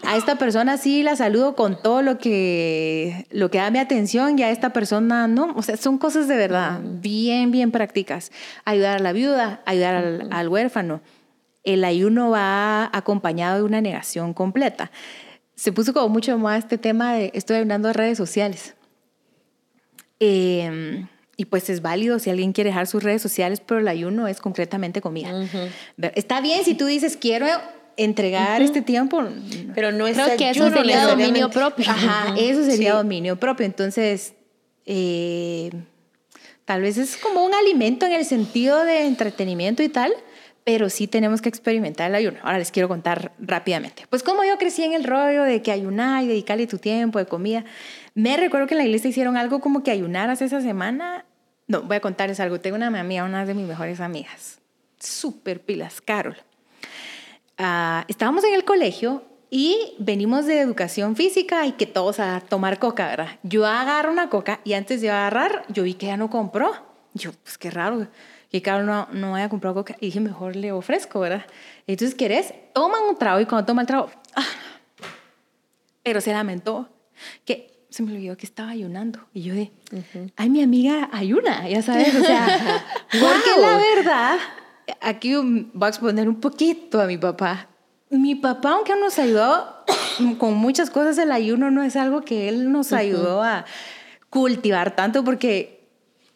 [0.06, 4.38] A esta persona sí la saludo con todo lo que, lo que da mi atención
[4.38, 5.52] y a esta persona no.
[5.56, 8.30] O sea, son cosas de verdad bien, bien prácticas.
[8.64, 11.00] Ayudar a la viuda, ayudar al, al huérfano.
[11.62, 14.90] El ayuno va acompañado de una negación completa.
[15.54, 18.74] Se puso como mucho más este tema de estoy ayunando en redes sociales.
[20.20, 24.28] Eh, y pues es válido si alguien quiere dejar sus redes sociales, pero el ayuno
[24.28, 25.32] es concretamente comida.
[26.14, 27.46] Está bien si tú dices quiero
[27.96, 29.22] entregar este tiempo.
[29.74, 31.84] Pero no es Creo que eso sería dominio propio.
[31.88, 32.96] Ajá, eso sería Sí.
[32.96, 33.66] dominio propio.
[33.66, 34.34] Entonces,
[34.86, 35.70] eh,
[36.64, 40.12] tal vez es como un alimento en el sentido de entretenimiento y tal,
[40.64, 42.38] pero sí tenemos que experimentar el ayuno.
[42.42, 44.06] Ahora les quiero contar rápidamente.
[44.08, 47.26] Pues como yo crecí en el rollo de que ayunar y dedicarle tu tiempo de
[47.26, 47.64] comida,
[48.14, 51.26] me recuerdo que en la iglesia hicieron algo como que ayunaras esa semana.
[51.66, 52.60] No, voy a contarles algo.
[52.60, 54.58] Tengo una amiga, una de mis mejores amigas,
[54.98, 56.36] súper pilas, Carol.
[57.58, 62.78] Ah, estábamos en el colegio y venimos de educación física y que todos a tomar
[62.78, 63.38] coca, ¿verdad?
[63.42, 66.72] Yo agarro una coca y antes de agarrar, yo vi que ya no compró.
[67.14, 68.08] Yo, pues qué raro,
[68.50, 69.96] que Carol no, no haya comprado coca.
[70.00, 71.46] Y dije, mejor le ofrezco, ¿verdad?
[71.86, 72.52] Entonces, ¿querés?
[72.72, 74.42] Toman un trago y cuando toma el trago, ¡ah!
[76.02, 76.88] pero se lamentó
[77.44, 79.20] que se me olvidó que estaba ayunando.
[79.32, 79.70] Y yo de,
[80.36, 84.38] ay, mi amiga ayuna, ya sabes, o sea, porque la verdad,
[85.00, 87.68] aquí voy a exponer un poquito a mi papá.
[88.10, 89.84] Mi papá, aunque nos ayudó
[90.38, 93.64] con muchas cosas, el ayuno no es algo que él nos ayudó a
[94.30, 95.74] cultivar tanto porque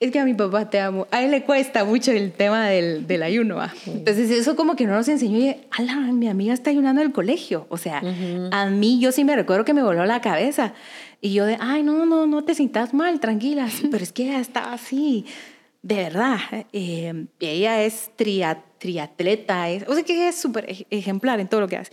[0.00, 1.08] es que a mi papá te amo.
[1.10, 3.58] A él le cuesta mucho el tema del, del ayuno.
[3.86, 5.38] Entonces eso como que no nos enseñó.
[5.38, 7.66] Y, ala, mi amiga está ayunando del colegio.
[7.68, 8.00] O sea,
[8.52, 10.72] a mí yo sí me recuerdo que me voló la cabeza.
[11.20, 13.68] Y yo de, ay, no, no, no te sientas mal, tranquila.
[13.68, 15.26] Sí, Pero es que ella estaba así,
[15.82, 16.38] de verdad.
[16.72, 21.60] eh, ella es tria- triatleta, es, o sea que es súper ej- ejemplar en todo
[21.60, 21.92] lo que hace.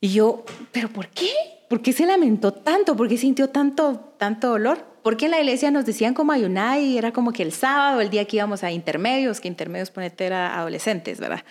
[0.00, 1.30] Y yo, ¿pero por qué?
[1.68, 2.96] ¿Por qué se lamentó tanto?
[2.96, 4.86] ¿Por qué sintió tanto, tanto dolor?
[5.02, 8.10] Porque en la iglesia nos decían como ayunar y era como que el sábado, el
[8.10, 11.44] día que íbamos a intermedios, que intermedios ponete era adolescentes, ¿verdad?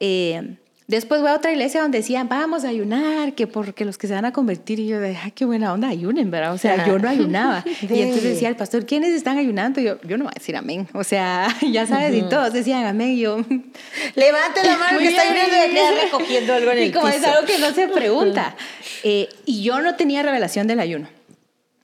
[0.00, 0.56] Eh,
[0.88, 4.14] después voy a otra iglesia donde decían, vamos a ayunar, que porque los que se
[4.14, 6.52] van a convertir, y yo de, ay, qué buena onda, ayunen, ¿verdad?
[6.52, 7.64] O sea, yo no ayunaba.
[7.82, 9.80] y entonces decía el pastor, ¿quiénes están ayunando?
[9.80, 10.88] Y yo, yo no voy a decir amén.
[10.92, 13.36] O sea, ya sabes, y todos decían amén, y yo...
[14.14, 17.16] Levante la mano que está ayunando y queda recogiendo algo en y el como es
[17.16, 17.28] piso.
[17.30, 18.56] algo que no se pregunta.
[19.02, 21.08] Eh, y yo no tenía revelación del ayuno.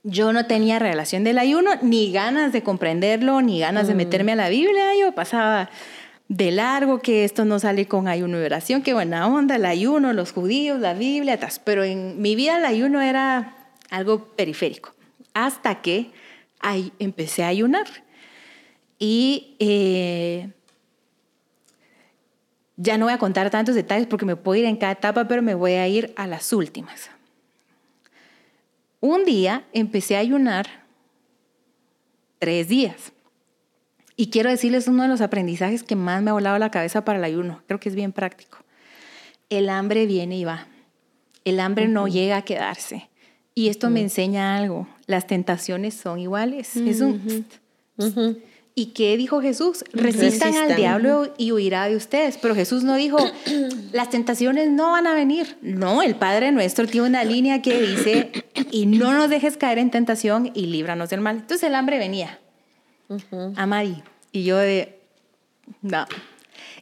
[0.05, 4.37] Yo no tenía revelación del ayuno, ni ganas de comprenderlo, ni ganas de meterme a
[4.37, 4.97] la Biblia.
[4.99, 5.71] Yo pasaba
[6.33, 10.15] de largo que esto no sale con ayuno y oración, qué buena onda, el ayuno,
[10.15, 11.59] los judíos, la Biblia, tas.
[11.59, 13.55] pero en mi vida el ayuno era
[13.91, 14.95] algo periférico.
[15.35, 16.11] Hasta que
[16.99, 17.87] empecé a ayunar.
[18.99, 20.49] Y eh,
[22.77, 25.43] ya no voy a contar tantos detalles porque me puedo ir en cada etapa, pero
[25.43, 27.11] me voy a ir a las últimas.
[29.01, 30.67] Un día empecé a ayunar
[32.39, 33.13] tres días.
[34.17, 37.19] Y quiero decirles uno de los aprendizajes que más me ha volado la cabeza para
[37.19, 37.63] el ayuno.
[37.67, 38.59] Creo que es bien práctico.
[39.49, 40.67] El hambre viene y va.
[41.45, 43.09] El hambre no llega a quedarse.
[43.55, 44.89] Y esto me enseña algo.
[45.07, 46.77] Las tentaciones son iguales.
[46.77, 47.47] Es un...
[48.75, 49.85] ¿Y qué dijo Jesús?
[49.93, 50.77] Resistan, al Resistan.
[50.77, 52.39] diablo y huirá de ustedes.
[52.39, 53.19] Pero Jesús no dijo,
[53.93, 55.59] las tentaciones no van a venir.
[55.61, 58.31] No, el Padre nuestro tiene una línea que dice,
[58.71, 61.37] y no nos dejes caer en tentación y líbranos del mal.
[61.37, 62.39] Entonces el hambre venía.
[63.57, 64.03] A Mari.
[64.33, 65.01] Y yo de,
[65.83, 66.07] no.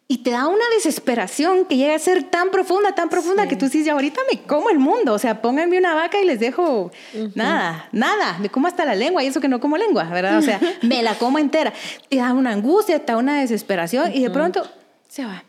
[0.08, 3.66] Y te da una desesperación que llega a ser tan profunda, tan profunda, que tú
[3.66, 5.14] dices, "Ya ahorita me como el mundo.
[5.14, 6.90] O sea, pónganme una vaca y les dejo
[7.36, 8.36] nada, nada.
[8.40, 10.38] Me como hasta la lengua y eso que no como lengua, ¿verdad?
[10.38, 11.72] O sea, me la como entera.
[12.08, 14.68] Te da una angustia, te da una desesperación y de pronto
[15.08, 15.44] se va.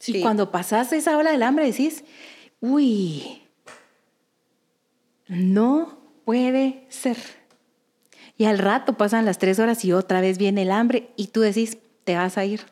[0.00, 0.16] Sí.
[0.18, 2.02] Y cuando pasas esa ola del hambre decís,
[2.60, 3.42] uy,
[5.28, 7.16] no puede ser.
[8.40, 11.42] Y al rato pasan las tres horas y otra vez viene el hambre y tú
[11.42, 12.62] decís, te vas a ir.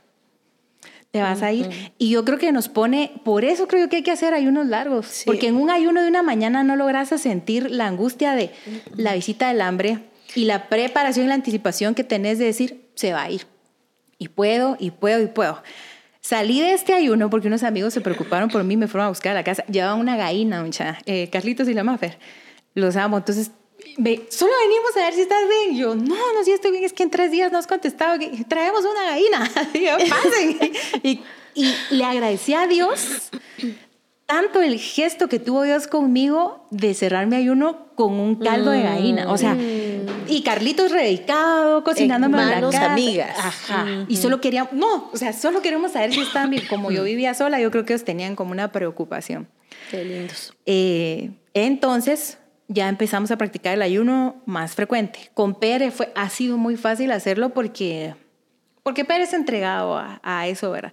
[1.10, 1.68] Te vas a ir.
[1.98, 5.04] Y yo creo que nos pone, por eso creo que hay que hacer ayunos largos.
[5.08, 5.24] Sí.
[5.26, 8.50] Porque en un ayuno de una mañana no logras sentir la angustia de
[8.96, 9.98] la visita del hambre
[10.34, 13.42] y la preparación y la anticipación que tenés de decir, se va a ir.
[14.16, 15.62] Y puedo, y puedo, y puedo.
[16.22, 19.32] Salí de este ayuno porque unos amigos se preocuparon por mí, me fueron a buscar
[19.32, 19.66] a la casa.
[19.66, 20.96] Llevaban una gallina, mucha.
[21.04, 22.18] Eh, Carlitos y la Mafer.
[22.72, 23.18] Los amo.
[23.18, 23.50] Entonces,
[23.98, 25.76] ve, solo venimos a ver si estás bien.
[25.76, 26.84] Yo, no, no, si estoy bien.
[26.84, 28.18] Es que en tres días no has contestado.
[28.18, 29.50] que Traemos una gallina.
[29.74, 30.72] Y yo, pasen.
[31.02, 31.20] y,
[31.54, 33.30] y le agradecí a Dios
[34.28, 38.82] tanto el gesto que tuvo Dios conmigo de cerrar mi ayuno con un caldo de
[38.82, 39.32] gallina.
[39.32, 39.56] O sea,
[40.28, 42.92] y Carlitos redicado, cocinándome Hermanos, la casa.
[42.92, 43.34] amigas.
[43.38, 43.86] Ajá.
[44.06, 46.64] Y solo queríamos, no, o sea, solo queremos saber si estaban bien.
[46.68, 49.48] Como yo vivía sola, yo creo que ellos tenían como una preocupación.
[49.90, 50.52] Qué lindos.
[50.66, 52.36] Eh, entonces,
[52.68, 55.30] ya empezamos a practicar el ayuno más frecuente.
[55.34, 58.14] Con Pere fue, ha sido muy fácil hacerlo porque,
[58.82, 60.92] porque Pere es entregado a, a eso, ¿verdad?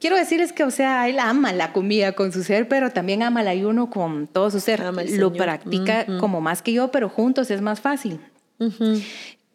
[0.00, 3.40] Quiero decirles que, o sea, él ama la comida con su ser, pero también ama
[3.42, 4.80] el ayuno con todo su ser.
[5.18, 8.20] Lo practica como más que yo, pero juntos es más fácil.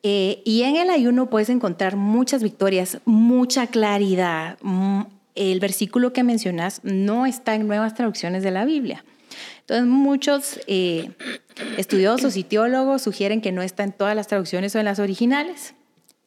[0.01, 4.57] Eh, y en el ayuno puedes encontrar muchas victorias, mucha claridad.
[4.61, 5.01] Mm,
[5.35, 9.03] El versículo que mencionas no está en nuevas traducciones de la Biblia.
[9.63, 11.11] Entonces muchos eh,
[11.77, 15.73] estudiosos y teólogos sugieren que no está en todas las traducciones o en las originales.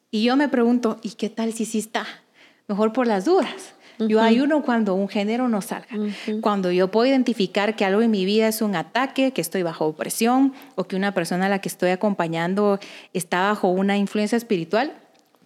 [0.09, 2.05] Y yo me pregunto, ¿y qué tal si sí está?
[2.67, 3.73] Mejor por las dudas.
[3.99, 5.97] Yo ayuno cuando un género no salga,
[6.41, 9.85] cuando yo puedo identificar que algo en mi vida es un ataque, que estoy bajo
[9.87, 12.79] opresión o que una persona a la que estoy acompañando
[13.13, 14.93] está bajo una influencia espiritual.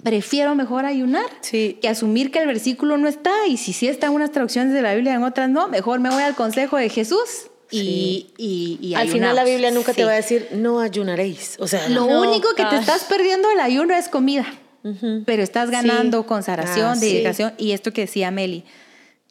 [0.04, 1.78] Prefiero mejor ayunar Sí.
[1.82, 4.82] que asumir que el versículo no está y si sí está en unas traducciones de
[4.82, 8.78] la Biblia y en otras no, mejor me voy al consejo de Jesús y, y,
[8.82, 9.44] y Al final la.
[9.46, 11.56] Biblia nunca te va a decir, no ayunaréis.
[11.60, 14.46] O sea, Lo No, único que te estás perdiendo del ayuno es comida.
[15.26, 16.28] Pero estás ganando Sí.
[16.28, 17.14] consagración, Ah, sí.
[17.14, 17.54] dedicación.
[17.58, 18.64] Y esto que decía Meli.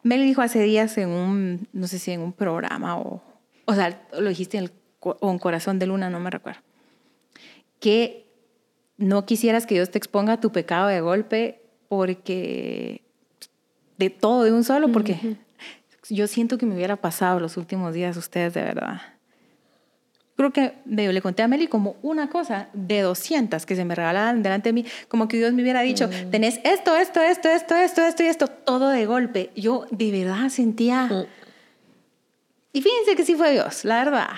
[0.04, 3.20] Meli dijo hace días en un, no sé si en un programa o,
[3.66, 6.60] o sea, lo dijiste en, el, co- o en Corazón de Luna, no me recuerdo,
[7.80, 8.26] que
[8.96, 13.02] no quisieras que Dios te exponga a tu pecado de golpe porque
[13.98, 15.36] de todo de un solo, porque
[16.10, 19.00] yo siento que me hubiera pasado los últimos días ustedes de verdad.
[20.36, 23.94] Creo que medio le conté a Meli como una cosa de 200 que se me
[23.94, 27.74] regalaban delante de mí, como que Dios me hubiera dicho, tenés esto, esto, esto, esto,
[27.74, 29.50] esto, esto y esto, todo de golpe.
[29.54, 31.06] Yo de verdad sentía...
[31.06, 31.26] Mm.
[32.72, 34.30] Y fíjense que sí fue Dios, la verdad.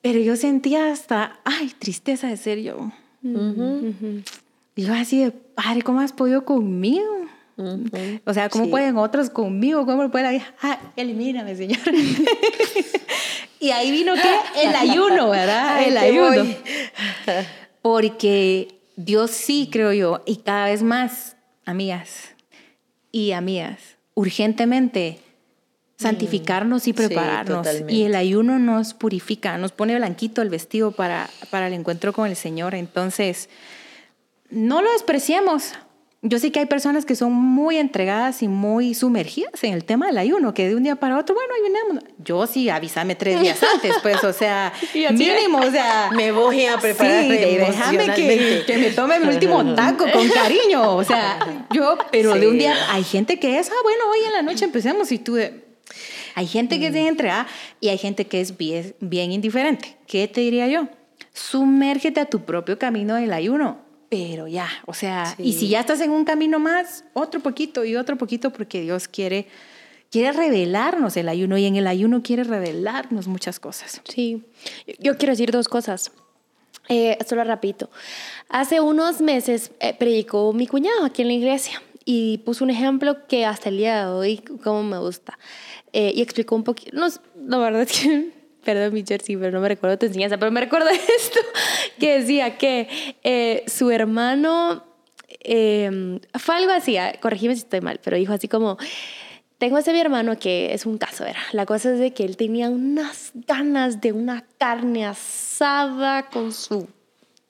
[0.00, 2.90] Pero yo sentía hasta, ay, tristeza de ser yo.
[3.22, 7.26] Y yo así de, padre, ¿cómo has podido conmigo?
[8.24, 8.70] O sea, ¿cómo Sí.
[8.70, 9.84] pueden otros conmigo?
[9.86, 10.54] ¿Cómo puede la vida?
[10.62, 11.78] Ah, elimíname, Señor.
[13.60, 15.76] y ahí vino que el ayuno, ¿verdad?
[15.76, 16.44] Ay, el ayuno.
[16.44, 16.56] voy.
[17.82, 22.34] Porque Dios sí, creo yo, y cada vez más, amigas
[23.12, 23.78] y amigas,
[24.14, 25.18] urgentemente
[25.96, 27.58] santificarnos y Sí, prepararnos.
[27.58, 27.92] totalmente.
[27.92, 32.26] y el ayuno nos purifica, nos pone blanquito el vestido para, para el encuentro con
[32.28, 32.74] el Señor.
[32.74, 33.48] Entonces,
[34.50, 35.74] no lo despreciemos.
[36.22, 40.06] Yo sé que hay personas que son muy entregadas y muy sumergidas en el tema
[40.06, 42.04] del ayuno, que de un día para otro, bueno, ayunemos.
[42.18, 46.76] Yo sí, avísame tres días antes, pues, o sea, mínimo, o sea, Me voy a
[46.76, 50.94] preparar Sí, déjame que, que me tome mi último taco con cariño.
[50.94, 51.38] O sea,
[51.72, 54.66] yo, pero de un día, hay gente que es, ah, bueno, hoy en la noche
[54.66, 55.38] empecemos y tú
[56.34, 57.46] Hay gente que es bien entregada
[57.80, 59.96] y hay gente que es bien, bien indiferente.
[60.06, 60.86] ¿Qué te diría yo?
[61.32, 63.78] Sumérgete a tu propio camino del ayuno,
[64.10, 67.94] pero ya, o sea, y si ya estás en un camino más, otro poquito y
[67.96, 69.46] otro poquito porque Dios quiere,
[70.10, 74.02] quiere revelarnos el ayuno y en el ayuno quiere revelarnos muchas cosas.
[74.08, 74.42] Sí,
[74.98, 76.10] yo- quiero decir dos cosas.
[76.88, 77.88] Eh, solo rapidito.
[78.48, 83.28] Hace unos meses eh, predicó mi cuñado aquí en la iglesia y puso un ejemplo
[83.28, 85.38] que hasta el día de hoy como me gusta.
[85.92, 87.06] Eh, y explicó un poquito, no,
[87.46, 88.32] la verdad es que,
[88.64, 91.40] perdón mi jersey, pero no me recuerdo tu enseñanza, pero me recuerdo esto,
[91.98, 92.88] que decía que
[93.22, 94.84] eh, su hermano,
[95.40, 98.78] eh, fue algo así, ah, corregime si estoy mal, pero dijo así como,
[99.60, 101.42] tengo ese mi hermano que es un caso, ¿verdad?
[101.52, 106.88] La cosa es de que él tenía unas ganas de una carne asada con su,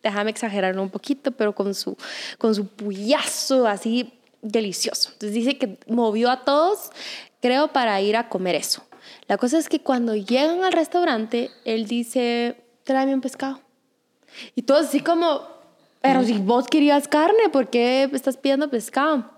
[0.03, 1.97] déjame exagerarlo un poquito, pero con su,
[2.39, 5.11] con su puyazo así delicioso.
[5.13, 6.91] Entonces dice que movió a todos,
[7.41, 8.83] creo, para ir a comer eso.
[9.29, 13.61] La cosa es que cuando llegan al restaurante, él dice, tráeme un pescado.
[14.55, 15.43] Y todos así como,
[16.01, 19.31] pero si vos querías carne, ¿por qué estás pidiendo pescado?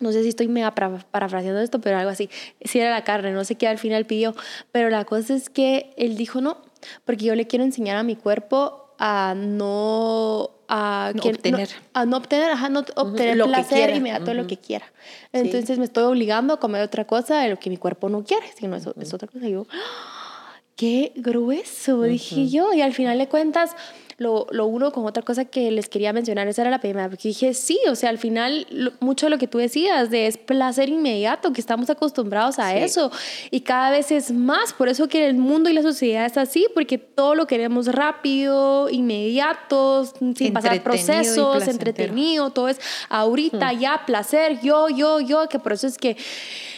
[0.00, 2.28] No sé si estoy mega para- parafraseando esto, pero algo así.
[2.64, 4.34] Si era la carne, no sé qué al final pidió.
[4.72, 6.56] Pero la cosa es que él dijo no,
[7.04, 10.50] porque yo le quiero enseñar a mi cuerpo a no...
[10.74, 11.68] A No que- obtener.
[11.92, 13.94] a no obtener, ajá, no obtener lo que placer quiera.
[13.96, 14.48] inmediato de lo Ujú.
[14.48, 14.86] que quiera.
[15.32, 18.46] Entonces me estoy obligando a comer otra cosa de lo que mi cuerpo no quiere,
[18.58, 19.46] sino eso es otra cosa.
[19.46, 20.54] Y yo, ¡ah!
[20.74, 22.72] qué grueso, dije yo.
[22.72, 23.76] Y al final de cuentas,
[24.22, 27.28] lo, lo uno con otra cosa que les quería mencionar, esa era la primera, porque
[27.28, 28.66] dije, sí, o sea, al final
[29.00, 33.10] mucho de lo que tú decías de es placer inmediato, que estamos acostumbrados a eso
[33.50, 36.66] y cada vez es más, por eso que el mundo y la sociedad es así,
[36.74, 40.04] porque todo lo queremos rápido, inmediato,
[40.36, 43.78] sin pasar procesos, entretenido, todo es ahorita, mm.
[43.78, 46.16] ya, placer, yo, yo, yo, que por eso es que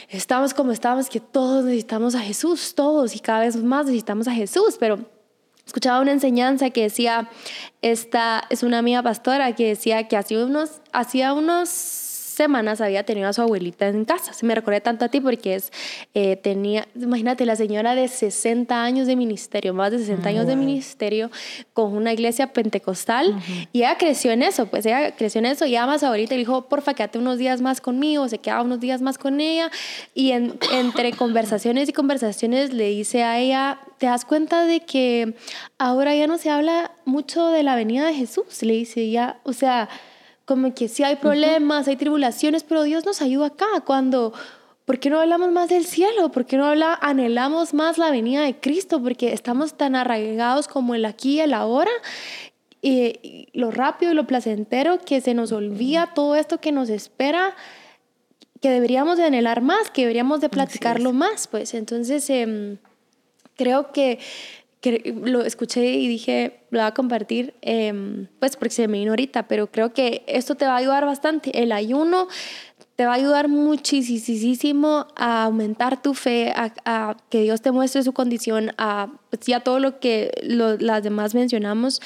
[0.09, 4.33] estamos como estamos, que todos necesitamos a Jesús, todos, y cada vez más necesitamos a
[4.33, 5.13] Jesús, pero
[5.66, 7.29] escuchaba una enseñanza que decía,
[7.83, 12.04] esta es una amiga pastora que decía que hacía unos, hacía unos
[12.35, 14.33] semanas había tenido a su abuelita en casa.
[14.33, 15.73] Se me recordé tanto a ti porque es,
[16.14, 20.57] eh, tenía, imagínate, la señora de 60 años de ministerio, más de 60 años de
[20.57, 21.31] ministerio,
[21.73, 23.37] con una iglesia pentecostal,
[23.73, 26.68] y ella creció en eso, pues ella creció en eso, y más ahorita le dijo,
[26.68, 29.70] porfa, quédate unos días más conmigo, se quedaba unos días más con ella,
[30.14, 35.35] y entre conversaciones y conversaciones le dice a ella, ¿te das cuenta de que
[35.79, 38.62] ahora ya no se habla mucho de la venida de Jesús?
[38.62, 39.88] Le dice ya, o sea,
[40.45, 44.33] como que sí hay problemas, hay tribulaciones, pero Dios nos ayuda acá cuando...
[44.85, 46.31] ¿Por qué no hablamos más del cielo?
[46.31, 49.03] ¿Por qué no habla, anhelamos más la venida de Cristo?
[49.03, 51.91] Porque estamos tan arraigados como el aquí y el ahora,
[52.83, 57.57] y, lo rápido y lo placentero, que se nos olvida todo esto que nos espera,
[58.61, 61.47] que deberíamos de anhelar más, que deberíamos de platicarlo más.
[61.47, 62.77] Pues entonces em,
[63.57, 64.19] creo que
[64.92, 69.49] lo escuché y dije, lo voy a compartir, em, pues porque se me vino ahorita,
[69.49, 71.62] pero creo que esto te va a ayudar bastante.
[71.62, 72.29] El ayuno
[72.97, 78.12] te va a ayudar muchísimo a aumentar tu fe, a, que Dios te muestre su
[78.12, 82.01] condición, a pues, ya todo lo que las demás mencionamos,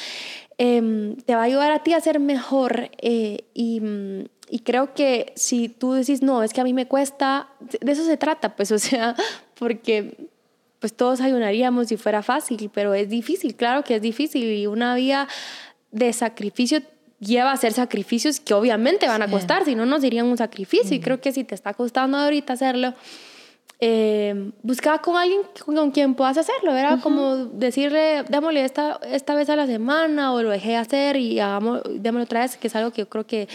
[0.57, 2.91] em, te va a ayudar a ti a ser mejor.
[2.99, 3.83] Eh, y,
[4.51, 7.49] y creo que si tú decís, no, es que a mí me cuesta,
[7.81, 9.15] de eso se trata, pues, o sea,
[9.59, 10.29] porque
[10.81, 14.95] pues todos ayunaríamos si fuera fácil, pero es difícil, claro que es difícil y una
[14.95, 15.29] vida
[15.91, 16.83] de sacrificio
[17.21, 20.97] lleva a hacer sacrificios que obviamente van a costar, si no nos dirían un sacrificio
[20.97, 22.95] y creo que si te está costando ahorita hacerlo,
[23.81, 29.49] eh, busca con alguien con quien puedas hacerlo, era como decirle, démosle esta, esta vez
[29.51, 32.91] a la semana o lo dejé hacer y hagamos, démoslo otra vez, que es algo
[32.93, 33.49] que yo creo que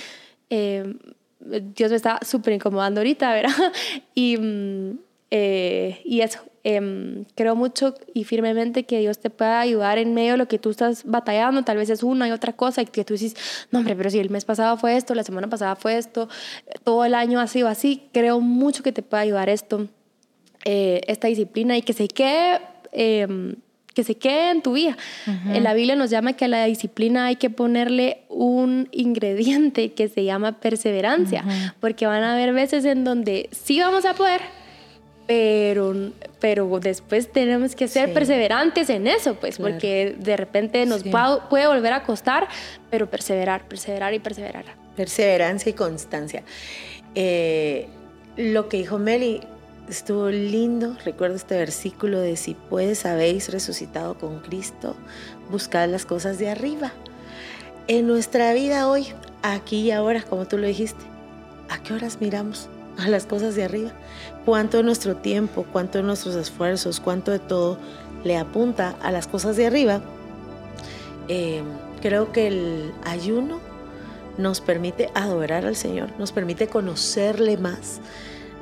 [0.50, 0.96] eh,
[1.40, 3.74] Dios me está súper incomodando ahorita, ¿verdad?
[4.16, 5.00] Y, mm,
[5.32, 10.32] eh, y eso, Em, creo mucho y firmemente que Dios te pueda ayudar en medio
[10.32, 11.64] de lo que tú estás batallando.
[11.64, 13.36] Tal vez es una y otra cosa y que tú dices,
[13.72, 16.30] no, hombre, pero si el mes pasado fue esto, la semana pasada fue esto,
[16.86, 18.04] todo el año ha sido así.
[18.14, 19.90] Creo mucho que te pueda ayudar esto,
[20.64, 22.62] eh, esta disciplina y que se quede.
[22.94, 23.56] Em,
[23.94, 24.98] que se quede en tu vida.
[25.28, 30.08] En la Biblia nos llama que a la disciplina hay que ponerle un ingrediente que
[30.08, 31.46] se llama perseverancia,
[31.80, 34.42] porque van a haber veces en donde sí vamos a poder,
[35.28, 35.96] pero,
[36.44, 41.04] pero después tenemos que ser perseverantes en eso, pues, porque de repente nos
[41.50, 42.50] puede, volver a costar,
[42.90, 44.66] pero perseverar, perseverar y perseverar.
[44.98, 46.44] Perseverancia y constancia.
[47.16, 47.88] Eh,
[48.36, 49.40] lo que dijo Meli
[49.88, 50.98] estuvo lindo.
[51.06, 54.98] Recuerdo este versículo de si puedes habéis resucitado con Cristo,
[55.50, 56.92] buscad las cosas de arriba.
[57.88, 59.08] En nuestra vida hoy,
[59.44, 61.06] aquí y ahora, como tú lo dijiste,
[61.70, 62.68] ¿a qué horas miramos?
[62.98, 63.92] a las cosas de arriba.
[64.46, 67.78] Cuánto de nuestro tiempo, cuánto de nuestros esfuerzos, cuánto de todo
[68.24, 70.02] le apunta a las cosas de arriba.
[71.28, 71.64] Eh,
[72.02, 73.60] creo que el ayuno
[74.38, 78.00] nos permite adorar al Señor, nos permite conocerle más,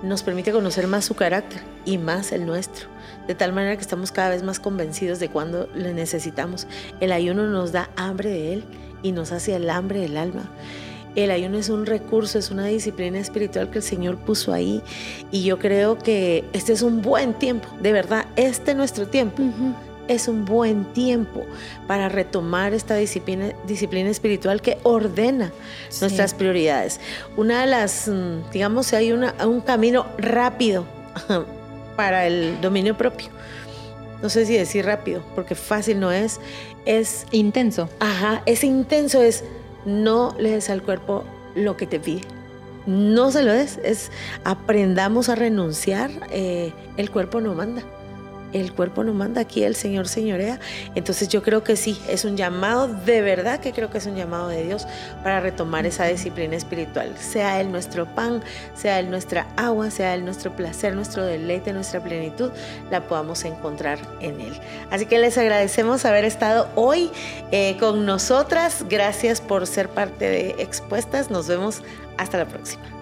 [0.03, 2.87] nos permite conocer más su carácter y más el nuestro.
[3.27, 6.67] De tal manera que estamos cada vez más convencidos de cuando le necesitamos.
[6.99, 8.63] El ayuno nos da hambre de Él
[9.03, 10.49] y nos hace el hambre del alma.
[11.15, 14.81] El ayuno es un recurso, es una disciplina espiritual que el Señor puso ahí
[15.29, 19.43] y yo creo que este es un buen tiempo, de verdad, este nuestro tiempo.
[20.07, 21.45] Es un buen tiempo
[21.87, 25.51] para retomar esta disciplina, disciplina espiritual que ordena
[26.01, 26.99] nuestras prioridades.
[27.37, 30.85] Una de las, mm, digamos, hay una, un camino rápido
[31.95, 33.29] para el dominio propio.
[34.21, 36.39] No sé si decir rápido, porque fácil no es.
[36.85, 37.89] Es intenso.
[37.99, 39.43] Ajá, es intenso, es
[39.85, 41.23] no le des al cuerpo
[41.55, 42.21] lo que te pide.
[42.85, 44.11] No se lo des, es
[44.43, 46.09] aprendamos a renunciar.
[46.31, 47.83] Eh, el cuerpo no manda
[48.53, 50.59] el cuerpo no manda, aquí el Señor señorea.
[50.95, 54.15] Entonces yo creo que sí, es un llamado, de verdad que creo que es un
[54.15, 54.87] llamado de Dios
[55.23, 57.15] para retomar esa disciplina espiritual.
[57.17, 58.41] Sea Él nuestro pan,
[58.75, 62.51] sea Él nuestra agua, sea Él nuestro placer, nuestro deleite, nuestra plenitud,
[62.89, 64.59] la podamos encontrar en Él.
[64.89, 67.11] Así que les agradecemos haber estado hoy
[67.51, 68.85] eh, con nosotras.
[68.89, 71.29] Gracias por ser parte de Expuestas.
[71.29, 71.81] Nos vemos
[72.17, 73.00] hasta la próxima.